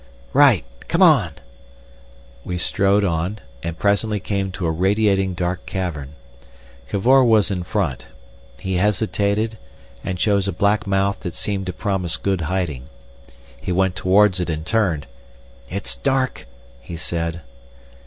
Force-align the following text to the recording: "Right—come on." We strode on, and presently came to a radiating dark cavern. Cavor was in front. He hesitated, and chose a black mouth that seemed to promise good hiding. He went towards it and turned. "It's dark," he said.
"Right—come 0.33 1.03
on." 1.03 1.33
We 2.43 2.57
strode 2.57 3.03
on, 3.03 3.37
and 3.61 3.77
presently 3.77 4.19
came 4.19 4.51
to 4.53 4.65
a 4.65 4.71
radiating 4.71 5.35
dark 5.35 5.67
cavern. 5.67 6.15
Cavor 6.89 7.23
was 7.23 7.51
in 7.51 7.61
front. 7.61 8.07
He 8.59 8.77
hesitated, 8.77 9.59
and 10.03 10.17
chose 10.17 10.47
a 10.47 10.51
black 10.53 10.87
mouth 10.87 11.19
that 11.19 11.35
seemed 11.35 11.67
to 11.67 11.73
promise 11.73 12.17
good 12.17 12.41
hiding. 12.49 12.85
He 13.61 13.71
went 13.71 13.95
towards 13.95 14.39
it 14.39 14.49
and 14.49 14.65
turned. 14.65 15.05
"It's 15.69 15.95
dark," 15.97 16.47
he 16.81 16.97
said. 16.97 17.41